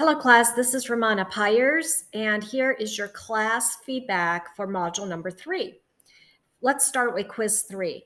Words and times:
Hello 0.00 0.16
class, 0.16 0.52
this 0.54 0.72
is 0.72 0.88
Romana 0.88 1.26
Pyers, 1.26 2.04
and 2.14 2.42
here 2.42 2.70
is 2.70 2.96
your 2.96 3.08
class 3.08 3.76
feedback 3.84 4.56
for 4.56 4.66
module 4.66 5.06
number 5.06 5.30
three. 5.30 5.74
Let's 6.62 6.86
start 6.86 7.12
with 7.12 7.28
quiz 7.28 7.66
three. 7.68 8.04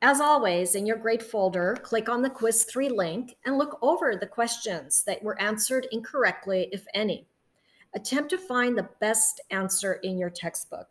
As 0.00 0.22
always, 0.22 0.74
in 0.74 0.86
your 0.86 0.96
grade 0.96 1.22
folder, 1.22 1.76
click 1.82 2.08
on 2.08 2.22
the 2.22 2.30
quiz 2.30 2.64
three 2.64 2.88
link 2.88 3.36
and 3.44 3.58
look 3.58 3.78
over 3.82 4.16
the 4.16 4.26
questions 4.26 5.02
that 5.06 5.22
were 5.22 5.38
answered 5.38 5.86
incorrectly, 5.92 6.70
if 6.72 6.86
any. 6.94 7.26
Attempt 7.94 8.30
to 8.30 8.38
find 8.38 8.74
the 8.74 8.88
best 8.98 9.42
answer 9.50 10.00
in 10.02 10.16
your 10.16 10.30
textbook. 10.30 10.88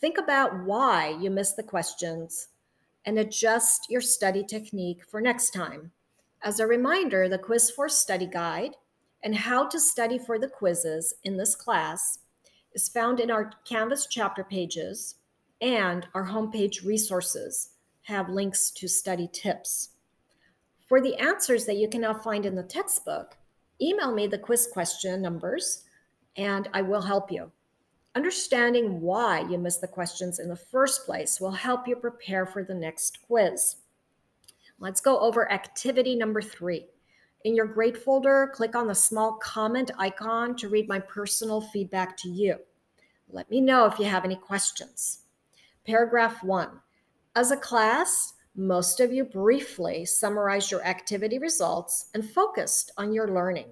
Think 0.00 0.16
about 0.16 0.64
why 0.64 1.14
you 1.20 1.28
missed 1.28 1.58
the 1.58 1.62
questions 1.62 2.48
and 3.04 3.18
adjust 3.18 3.90
your 3.90 4.00
study 4.00 4.44
technique 4.44 5.04
for 5.04 5.20
next 5.20 5.50
time. 5.50 5.92
As 6.42 6.58
a 6.58 6.66
reminder, 6.66 7.28
the 7.28 7.36
Quiz 7.36 7.70
4 7.70 7.90
study 7.90 8.26
guide 8.26 8.72
and 9.22 9.34
how 9.34 9.66
to 9.68 9.80
study 9.80 10.18
for 10.18 10.38
the 10.38 10.48
quizzes 10.48 11.14
in 11.24 11.36
this 11.36 11.54
class 11.54 12.18
is 12.74 12.88
found 12.88 13.20
in 13.20 13.30
our 13.30 13.50
Canvas 13.64 14.06
chapter 14.10 14.44
pages 14.44 15.16
and 15.60 16.06
our 16.14 16.26
homepage 16.26 16.84
resources 16.84 17.70
have 18.02 18.28
links 18.28 18.70
to 18.70 18.88
study 18.88 19.28
tips. 19.32 19.90
For 20.86 21.00
the 21.00 21.16
answers 21.16 21.66
that 21.66 21.76
you 21.76 21.88
cannot 21.88 22.24
find 22.24 22.46
in 22.46 22.54
the 22.54 22.62
textbook, 22.62 23.36
email 23.80 24.14
me 24.14 24.26
the 24.26 24.38
quiz 24.38 24.68
question 24.72 25.20
numbers 25.20 25.84
and 26.36 26.68
I 26.72 26.82
will 26.82 27.02
help 27.02 27.30
you. 27.30 27.50
Understanding 28.14 29.00
why 29.00 29.40
you 29.40 29.58
missed 29.58 29.80
the 29.80 29.88
questions 29.88 30.38
in 30.38 30.48
the 30.48 30.56
first 30.56 31.04
place 31.04 31.40
will 31.40 31.50
help 31.50 31.86
you 31.86 31.96
prepare 31.96 32.46
for 32.46 32.64
the 32.64 32.74
next 32.74 33.20
quiz. 33.26 33.76
Let's 34.78 35.00
go 35.00 35.18
over 35.18 35.50
activity 35.50 36.14
number 36.14 36.40
three. 36.40 36.86
In 37.44 37.54
your 37.54 37.66
grade 37.66 37.96
folder, 37.96 38.50
click 38.52 38.74
on 38.74 38.88
the 38.88 38.94
small 38.94 39.34
comment 39.34 39.92
icon 39.96 40.56
to 40.56 40.68
read 40.68 40.88
my 40.88 40.98
personal 40.98 41.60
feedback 41.60 42.16
to 42.18 42.28
you. 42.28 42.56
Let 43.28 43.48
me 43.50 43.60
know 43.60 43.84
if 43.86 43.98
you 43.98 44.06
have 44.06 44.24
any 44.24 44.36
questions. 44.36 45.20
Paragraph 45.86 46.42
one. 46.42 46.80
As 47.36 47.52
a 47.52 47.56
class, 47.56 48.34
most 48.56 48.98
of 48.98 49.12
you 49.12 49.24
briefly 49.24 50.04
summarized 50.04 50.72
your 50.72 50.84
activity 50.84 51.38
results 51.38 52.06
and 52.12 52.28
focused 52.28 52.90
on 52.96 53.12
your 53.12 53.28
learning. 53.28 53.68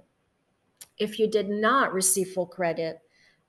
If 0.98 1.18
you 1.18 1.26
did 1.28 1.48
not 1.48 1.92
receive 1.92 2.28
full 2.28 2.46
credit, 2.46 3.00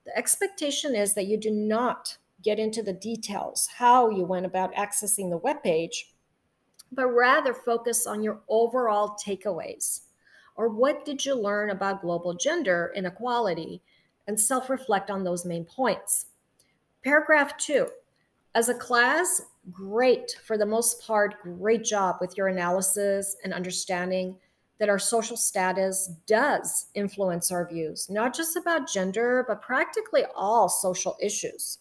the 0.05 0.17
expectation 0.17 0.95
is 0.95 1.13
that 1.13 1.27
you 1.27 1.37
do 1.37 1.51
not 1.51 2.17
get 2.41 2.57
into 2.57 2.81
the 2.81 2.93
details, 2.93 3.67
how 3.77 4.09
you 4.09 4.23
went 4.23 4.47
about 4.47 4.73
accessing 4.73 5.29
the 5.29 5.37
web 5.37 5.61
page, 5.61 6.13
but 6.91 7.07
rather 7.07 7.53
focus 7.53 8.07
on 8.07 8.23
your 8.23 8.41
overall 8.49 9.15
takeaways. 9.23 10.01
Or 10.57 10.67
what 10.69 11.05
did 11.05 11.23
you 11.23 11.35
learn 11.35 11.69
about 11.69 12.01
global 12.01 12.33
gender 12.33 12.91
inequality 12.95 13.81
and 14.27 14.39
self 14.39 14.69
reflect 14.69 15.09
on 15.09 15.23
those 15.23 15.45
main 15.45 15.63
points? 15.63 16.25
Paragraph 17.03 17.57
two. 17.57 17.87
As 18.55 18.67
a 18.67 18.73
class, 18.73 19.43
great, 19.71 20.35
for 20.43 20.57
the 20.57 20.65
most 20.65 21.05
part, 21.05 21.41
great 21.43 21.83
job 21.83 22.17
with 22.19 22.35
your 22.35 22.47
analysis 22.47 23.37
and 23.43 23.53
understanding 23.53 24.35
that 24.79 24.89
our 24.89 24.99
social 24.99 25.37
status 25.37 26.11
does 26.25 26.87
influence 26.95 27.51
our 27.51 27.67
views, 27.67 28.09
not 28.09 28.35
just 28.35 28.55
about 28.55 28.91
gender, 28.91 29.45
but 29.47 29.61
practically 29.61 30.23
all 30.35 30.69
social 30.69 31.17
issues. 31.21 31.79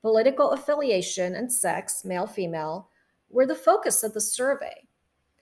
Political 0.00 0.52
affiliation 0.52 1.34
and 1.34 1.52
sex, 1.52 2.04
male 2.04 2.26
female, 2.26 2.88
were 3.30 3.46
the 3.46 3.54
focus 3.54 4.02
of 4.02 4.14
the 4.14 4.20
survey. 4.20 4.86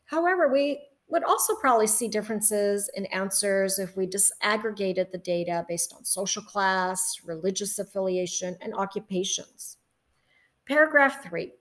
However, 0.06 0.48
we 0.48 0.80
would 1.08 1.22
also 1.24 1.54
probably 1.54 1.86
see 1.86 2.08
differences 2.08 2.90
in 2.94 3.06
answers 3.06 3.78
if 3.78 3.96
we 3.96 4.06
disaggregated 4.06 5.10
the 5.12 5.18
data 5.18 5.64
based 5.68 5.92
on 5.94 6.04
social 6.04 6.42
class, 6.42 7.20
religious 7.24 7.78
affiliation, 7.78 8.56
and 8.60 8.74
occupations. 8.74 9.76
Paragraph 10.66 11.22
three. 11.22 11.52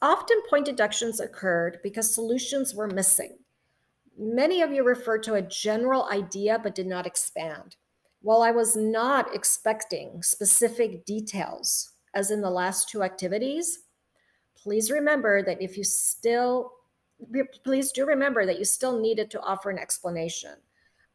Often 0.00 0.42
point 0.48 0.64
deductions 0.64 1.18
occurred 1.18 1.78
because 1.82 2.14
solutions 2.14 2.72
were 2.72 2.86
missing. 2.86 3.38
Many 4.16 4.62
of 4.62 4.72
you 4.72 4.84
referred 4.84 5.24
to 5.24 5.34
a 5.34 5.42
general 5.42 6.08
idea 6.10 6.60
but 6.62 6.74
did 6.74 6.86
not 6.86 7.06
expand. 7.06 7.76
While 8.20 8.42
I 8.42 8.52
was 8.52 8.76
not 8.76 9.34
expecting 9.34 10.22
specific 10.22 11.04
details, 11.04 11.92
as 12.14 12.30
in 12.30 12.40
the 12.40 12.50
last 12.50 12.88
two 12.88 13.02
activities, 13.02 13.80
please 14.56 14.90
remember 14.90 15.42
that 15.42 15.62
if 15.62 15.76
you 15.76 15.84
still 15.84 16.72
please 17.64 17.92
do 17.92 18.06
remember 18.06 18.46
that 18.46 18.58
you 18.58 18.64
still 18.64 19.00
needed 19.00 19.30
to 19.30 19.40
offer 19.40 19.70
an 19.70 19.78
explanation. 19.78 20.54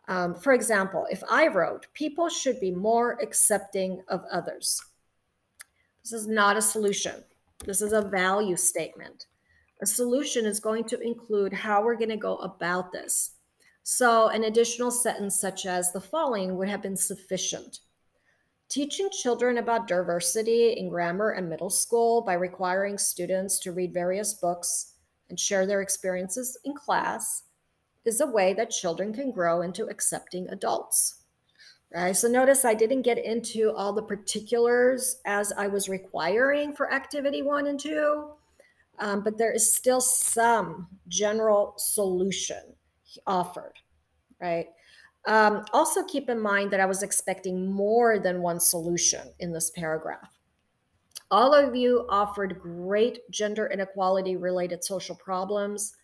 Um, 0.08 0.36
for 0.36 0.54
example, 0.54 1.08
if 1.10 1.24
I 1.30 1.48
wrote, 1.48 1.88
people 1.94 2.30
should 2.30 2.60
be 2.60 2.72
more 2.72 3.18
accepting 3.22 4.02
of 4.10 4.24
others. 4.32 4.82
This 6.04 6.12
is 6.12 6.28
not 6.28 6.58
a 6.58 6.62
solution. 6.62 7.24
This 7.66 7.82
is 7.82 7.94
a 7.94 8.02
value 8.02 8.58
statement. 8.58 9.28
A 9.82 9.86
solution 9.86 10.46
is 10.46 10.60
going 10.60 10.84
to 10.86 11.00
include 11.00 11.54
how 11.54 11.84
we're 11.84 11.96
going 11.96 12.10
to 12.10 12.18
go 12.18 12.36
about 12.38 12.92
this. 12.92 13.32
So, 13.84 14.30
an 14.30 14.46
additional 14.46 14.92
sentence 14.92 15.40
such 15.40 15.66
as 15.66 15.92
the 15.92 16.02
following 16.02 16.58
would 16.58 16.70
have 16.70 16.82
been 16.82 16.96
sufficient. 16.96 17.80
Teaching 18.70 19.10
children 19.12 19.58
about 19.58 19.88
diversity 19.88 20.72
in 20.72 20.90
grammar 20.90 21.32
and 21.32 21.50
middle 21.50 21.70
school 21.70 22.22
by 22.22 22.34
requiring 22.34 22.98
students 22.98 23.60
to 23.60 23.72
read 23.72 23.94
various 23.94 24.34
books 24.34 24.93
and 25.34 25.40
share 25.40 25.66
their 25.66 25.82
experiences 25.82 26.60
in 26.64 26.76
class 26.76 27.42
is 28.06 28.22
a 28.22 28.28
way 28.28 28.54
that 28.54 28.70
children 28.70 29.12
can 29.12 29.32
grow 29.32 29.64
into 29.64 29.88
accepting 29.88 30.48
adults. 30.50 31.24
Right? 31.92 32.16
So 32.16 32.28
notice 32.28 32.66
I 32.66 32.76
didn't 32.76 33.02
get 33.02 33.18
into 33.18 33.72
all 33.72 33.94
the 33.94 34.04
particulars 34.04 35.22
as 35.26 35.52
I 35.52 35.66
was 35.66 35.90
requiring 35.90 36.76
for 36.76 36.94
activity 36.94 37.42
one 37.42 37.66
and 37.66 37.80
two, 37.80 38.30
um, 39.00 39.24
but 39.24 39.40
there 39.40 39.52
is 39.52 39.74
still 39.74 40.02
some 40.02 40.88
general 41.08 41.74
solution 41.78 42.76
offered, 43.26 43.74
right? 44.40 44.68
Um, 45.26 45.66
also 45.74 46.04
keep 46.04 46.30
in 46.30 46.40
mind 46.40 46.70
that 46.70 46.80
I 46.80 46.86
was 46.86 47.02
expecting 47.02 47.72
more 47.72 48.20
than 48.20 48.44
one 48.44 48.60
solution 48.60 49.34
in 49.40 49.52
this 49.52 49.72
paragraph. 49.72 50.30
All 51.34 51.56
of 51.56 51.76
you 51.76 52.06
offered 52.10 52.62
great 52.62 53.28
gender 53.32 53.66
inequality 53.66 54.36
related 54.36 54.84
social 54.84 55.16
problems 55.16 55.96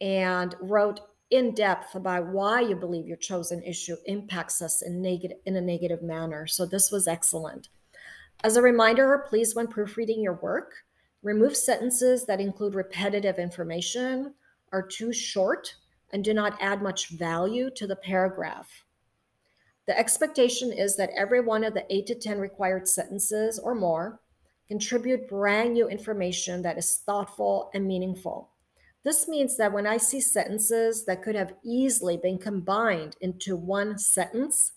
and 0.00 0.56
wrote 0.60 0.98
in 1.30 1.54
depth 1.54 1.94
about 1.94 2.26
why 2.26 2.62
you 2.62 2.74
believe 2.74 3.06
your 3.06 3.16
chosen 3.16 3.62
issue 3.62 3.94
impacts 4.06 4.60
us 4.60 4.82
in, 4.82 5.00
negative, 5.00 5.36
in 5.46 5.54
a 5.54 5.60
negative 5.60 6.02
manner. 6.02 6.48
So 6.48 6.66
this 6.66 6.90
was 6.90 7.06
excellent. 7.06 7.68
As 8.42 8.56
a 8.56 8.60
reminder, 8.60 9.24
please, 9.28 9.54
when 9.54 9.68
proofreading 9.68 10.20
your 10.20 10.40
work, 10.42 10.72
remove 11.22 11.56
sentences 11.56 12.26
that 12.26 12.40
include 12.40 12.74
repetitive 12.74 13.38
information, 13.38 14.34
are 14.72 14.82
too 14.82 15.12
short, 15.12 15.76
and 16.12 16.24
do 16.24 16.34
not 16.34 16.60
add 16.60 16.82
much 16.82 17.10
value 17.10 17.70
to 17.76 17.86
the 17.86 17.94
paragraph. 17.94 18.84
The 19.86 19.96
expectation 19.96 20.72
is 20.72 20.96
that 20.96 21.10
every 21.16 21.40
one 21.40 21.62
of 21.62 21.72
the 21.72 21.86
8 21.88 22.04
to 22.06 22.16
10 22.16 22.40
required 22.40 22.88
sentences 22.88 23.60
or 23.60 23.76
more 23.76 24.18
contribute 24.68 25.28
brand 25.28 25.74
new 25.74 25.88
information 25.88 26.62
that 26.62 26.78
is 26.78 26.96
thoughtful 27.06 27.70
and 27.74 27.86
meaningful. 27.86 28.50
This 29.04 29.28
means 29.28 29.56
that 29.56 29.72
when 29.72 29.86
I 29.86 29.98
see 29.98 30.20
sentences 30.20 31.04
that 31.04 31.22
could 31.22 31.36
have 31.36 31.54
easily 31.64 32.16
been 32.16 32.38
combined 32.38 33.16
into 33.20 33.56
one 33.56 33.98
sentence, 33.98 34.72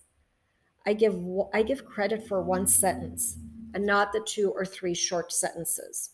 I 0.86 0.94
give 0.94 1.20
I 1.54 1.64
give 1.64 1.86
credit 1.86 2.28
for 2.28 2.42
one 2.42 2.68
sentence 2.68 3.38
and 3.74 3.86
not 3.86 4.12
the 4.12 4.22
two 4.26 4.52
or 4.52 4.66
three 4.66 4.94
short 4.94 5.32
sentences. 5.32 6.12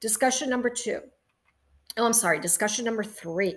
Discussion 0.00 0.50
number 0.50 0.70
2. 0.70 1.00
Oh, 1.96 2.04
I'm 2.04 2.12
sorry, 2.12 2.40
discussion 2.40 2.84
number 2.84 3.04
3. 3.04 3.54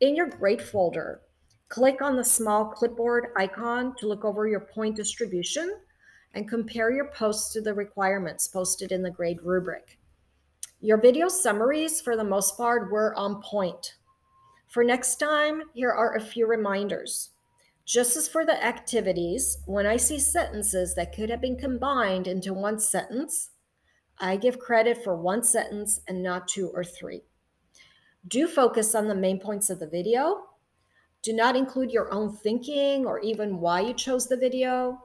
In 0.00 0.16
your 0.16 0.28
grade 0.28 0.62
folder, 0.62 1.20
click 1.68 2.02
on 2.02 2.16
the 2.16 2.24
small 2.24 2.66
clipboard 2.66 3.28
icon 3.36 3.94
to 3.96 4.08
look 4.08 4.24
over 4.24 4.48
your 4.48 4.60
point 4.60 4.96
distribution 4.96 5.72
and 6.34 6.48
compare 6.48 6.90
your 6.90 7.06
posts 7.06 7.52
to 7.52 7.60
the 7.60 7.74
requirements 7.74 8.48
posted 8.48 8.92
in 8.92 9.02
the 9.02 9.10
grade 9.10 9.40
rubric. 9.42 9.98
Your 10.80 10.98
video 10.98 11.28
summaries, 11.28 12.00
for 12.00 12.16
the 12.16 12.24
most 12.24 12.56
part, 12.56 12.90
were 12.90 13.14
on 13.16 13.40
point. 13.40 13.94
For 14.68 14.84
next 14.84 15.16
time, 15.16 15.62
here 15.72 15.92
are 15.92 16.14
a 16.14 16.20
few 16.20 16.46
reminders. 16.46 17.30
Just 17.86 18.16
as 18.16 18.28
for 18.28 18.44
the 18.44 18.64
activities, 18.64 19.58
when 19.66 19.86
I 19.86 19.96
see 19.96 20.18
sentences 20.18 20.94
that 20.94 21.14
could 21.14 21.30
have 21.30 21.40
been 21.40 21.56
combined 21.56 22.26
into 22.26 22.52
one 22.52 22.78
sentence, 22.78 23.50
I 24.18 24.36
give 24.36 24.58
credit 24.58 25.04
for 25.04 25.16
one 25.16 25.42
sentence 25.42 26.00
and 26.08 26.22
not 26.22 26.48
two 26.48 26.70
or 26.74 26.82
three. 26.82 27.22
Do 28.26 28.48
focus 28.48 28.94
on 28.94 29.06
the 29.06 29.14
main 29.14 29.38
points 29.38 29.68
of 29.68 29.80
the 29.80 29.86
video. 29.86 30.44
Do 31.22 31.32
not 31.34 31.56
include 31.56 31.90
your 31.90 32.12
own 32.12 32.34
thinking 32.34 33.06
or 33.06 33.20
even 33.20 33.60
why 33.60 33.80
you 33.80 33.92
chose 33.92 34.26
the 34.26 34.36
video. 34.36 35.03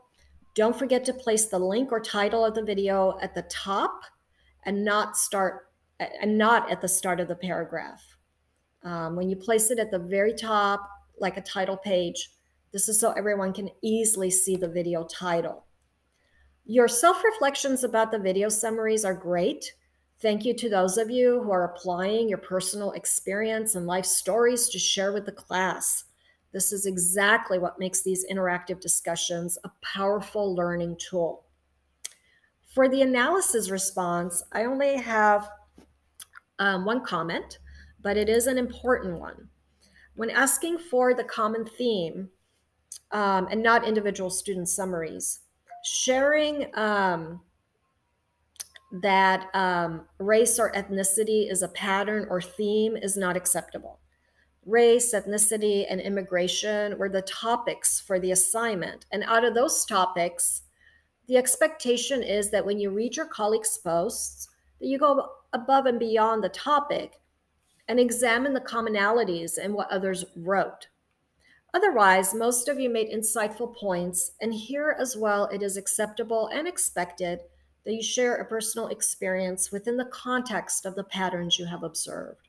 Don't 0.59 0.77
forget 0.77 1.05
to 1.05 1.13
place 1.13 1.45
the 1.45 1.57
link 1.57 1.89
or 1.89 2.01
title 2.01 2.43
of 2.43 2.53
the 2.53 2.61
video 2.61 3.17
at 3.21 3.33
the 3.33 3.43
top 3.43 4.03
and 4.65 4.83
not 4.83 5.15
start 5.15 5.69
and 6.01 6.37
not 6.37 6.69
at 6.69 6.81
the 6.81 6.87
start 6.89 7.21
of 7.21 7.29
the 7.29 7.35
paragraph. 7.37 8.03
Um, 8.83 9.15
when 9.15 9.29
you 9.29 9.37
place 9.37 9.71
it 9.71 9.79
at 9.79 9.89
the 9.89 9.99
very 9.99 10.33
top, 10.33 10.85
like 11.17 11.37
a 11.37 11.41
title 11.41 11.77
page, 11.77 12.31
This 12.73 12.89
is 12.89 12.99
so 12.99 13.13
everyone 13.13 13.53
can 13.53 13.69
easily 13.81 14.29
see 14.29 14.57
the 14.57 14.67
video 14.67 15.05
title. 15.05 15.63
Your 16.65 16.89
self 16.89 17.23
reflections 17.23 17.85
about 17.85 18.11
the 18.11 18.19
video 18.19 18.49
summaries 18.49 19.05
are 19.05 19.13
great. 19.13 19.75
Thank 20.19 20.43
you 20.43 20.53
to 20.55 20.69
those 20.69 20.97
of 20.97 21.09
you 21.09 21.41
who 21.41 21.53
are 21.53 21.73
applying 21.73 22.27
your 22.27 22.37
personal 22.37 22.91
experience 22.91 23.75
and 23.75 23.87
life 23.87 24.05
stories 24.05 24.67
to 24.67 24.77
share 24.77 25.13
with 25.13 25.25
the 25.25 25.31
class. 25.31 26.03
This 26.51 26.71
is 26.71 26.85
exactly 26.85 27.59
what 27.59 27.79
makes 27.79 28.01
these 28.01 28.25
interactive 28.25 28.79
discussions 28.79 29.57
a 29.63 29.71
powerful 29.81 30.55
learning 30.55 30.97
tool. 30.97 31.45
For 32.73 32.89
the 32.89 33.01
analysis 33.01 33.69
response, 33.69 34.43
I 34.51 34.65
only 34.65 34.97
have 34.97 35.49
um, 36.59 36.85
one 36.85 37.03
comment, 37.03 37.59
but 38.01 38.17
it 38.17 38.29
is 38.29 38.47
an 38.47 38.57
important 38.57 39.19
one. 39.19 39.49
When 40.15 40.29
asking 40.29 40.79
for 40.79 41.13
the 41.13 41.23
common 41.23 41.65
theme 41.65 42.29
um, 43.11 43.47
and 43.51 43.63
not 43.63 43.87
individual 43.87 44.29
student 44.29 44.69
summaries, 44.69 45.41
sharing 45.83 46.67
um, 46.75 47.41
that 48.91 49.49
um, 49.53 50.05
race 50.17 50.59
or 50.59 50.71
ethnicity 50.73 51.51
is 51.51 51.61
a 51.61 51.67
pattern 51.69 52.27
or 52.29 52.41
theme 52.41 52.97
is 52.97 53.15
not 53.15 53.37
acceptable. 53.37 53.99
Race, 54.65 55.13
ethnicity, 55.13 55.85
and 55.89 56.01
immigration 56.01 56.97
were 56.97 57.09
the 57.09 57.21
topics 57.21 57.99
for 57.99 58.19
the 58.19 58.31
assignment. 58.31 59.05
And 59.11 59.23
out 59.23 59.45
of 59.45 59.53
those 59.53 59.85
topics, 59.85 60.63
the 61.27 61.37
expectation 61.37 62.21
is 62.23 62.49
that 62.51 62.65
when 62.65 62.79
you 62.79 62.89
read 62.89 63.15
your 63.15 63.25
colleagues' 63.25 63.77
posts, 63.77 64.49
that 64.79 64.87
you 64.87 64.97
go 64.97 65.29
above 65.53 65.85
and 65.85 65.99
beyond 65.99 66.43
the 66.43 66.49
topic 66.49 67.19
and 67.87 67.99
examine 67.99 68.53
the 68.53 68.61
commonalities 68.61 69.57
in 69.57 69.73
what 69.73 69.91
others 69.91 70.25
wrote. 70.35 70.87
Otherwise, 71.73 72.33
most 72.33 72.67
of 72.67 72.79
you 72.79 72.89
made 72.89 73.11
insightful 73.11 73.75
points, 73.75 74.31
and 74.41 74.53
here 74.53 74.95
as 74.99 75.15
well, 75.15 75.45
it 75.45 75.61
is 75.61 75.77
acceptable 75.77 76.47
and 76.47 76.67
expected 76.67 77.39
that 77.85 77.93
you 77.93 78.03
share 78.03 78.35
a 78.35 78.45
personal 78.45 78.87
experience 78.87 79.71
within 79.71 79.97
the 79.97 80.05
context 80.05 80.85
of 80.85 80.95
the 80.95 81.03
patterns 81.03 81.57
you 81.57 81.65
have 81.65 81.83
observed. 81.83 82.48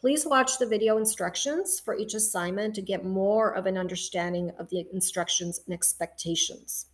Please 0.00 0.24
watch 0.24 0.56
the 0.56 0.66
video 0.66 0.96
instructions 0.96 1.78
for 1.78 1.94
each 1.94 2.14
assignment 2.14 2.74
to 2.74 2.80
get 2.80 3.04
more 3.04 3.50
of 3.50 3.66
an 3.66 3.76
understanding 3.76 4.50
of 4.58 4.70
the 4.70 4.86
instructions 4.94 5.60
and 5.66 5.74
expectations. 5.74 6.86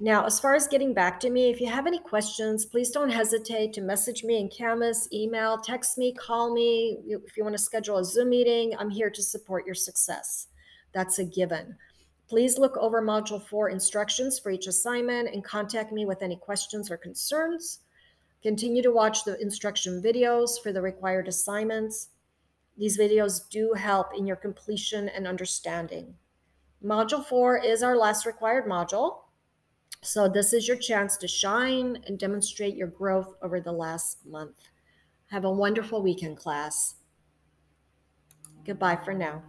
Now, 0.00 0.24
as 0.24 0.40
far 0.40 0.54
as 0.54 0.66
getting 0.66 0.94
back 0.94 1.20
to 1.20 1.28
me, 1.28 1.50
if 1.50 1.60
you 1.60 1.66
have 1.68 1.86
any 1.86 1.98
questions, 1.98 2.64
please 2.64 2.90
don't 2.90 3.10
hesitate 3.10 3.74
to 3.74 3.82
message 3.82 4.24
me 4.24 4.40
in 4.40 4.48
Canvas, 4.48 5.06
email, 5.12 5.58
text 5.58 5.98
me, 5.98 6.14
call 6.14 6.54
me. 6.54 6.98
If 7.06 7.36
you 7.36 7.44
want 7.44 7.58
to 7.58 7.62
schedule 7.62 7.98
a 7.98 8.04
Zoom 8.04 8.30
meeting, 8.30 8.74
I'm 8.78 8.90
here 8.90 9.10
to 9.10 9.22
support 9.22 9.66
your 9.66 9.74
success. 9.74 10.46
That's 10.94 11.18
a 11.18 11.24
given. 11.24 11.76
Please 12.26 12.58
look 12.58 12.78
over 12.78 13.02
Module 13.02 13.46
4 13.46 13.68
instructions 13.68 14.38
for 14.38 14.50
each 14.50 14.66
assignment 14.66 15.28
and 15.34 15.44
contact 15.44 15.92
me 15.92 16.06
with 16.06 16.22
any 16.22 16.36
questions 16.36 16.90
or 16.90 16.96
concerns. 16.96 17.80
Continue 18.42 18.82
to 18.82 18.92
watch 18.92 19.24
the 19.24 19.38
instruction 19.40 20.02
videos 20.02 20.60
for 20.62 20.72
the 20.72 20.80
required 20.80 21.28
assignments. 21.28 22.08
These 22.76 22.98
videos 22.98 23.48
do 23.48 23.72
help 23.74 24.08
in 24.16 24.26
your 24.26 24.36
completion 24.36 25.08
and 25.08 25.26
understanding. 25.26 26.14
Module 26.84 27.24
4 27.24 27.58
is 27.58 27.82
our 27.82 27.96
last 27.96 28.26
required 28.26 28.66
module. 28.66 29.20
So 30.02 30.28
this 30.28 30.52
is 30.52 30.68
your 30.68 30.76
chance 30.76 31.16
to 31.18 31.28
shine 31.28 32.02
and 32.06 32.18
demonstrate 32.18 32.76
your 32.76 32.88
growth 32.88 33.34
over 33.42 33.60
the 33.60 33.72
last 33.72 34.26
month. 34.26 34.56
Have 35.30 35.44
a 35.44 35.50
wonderful 35.50 36.02
weekend, 36.02 36.36
class. 36.36 36.96
Goodbye 38.66 38.98
for 39.02 39.14
now. 39.14 39.42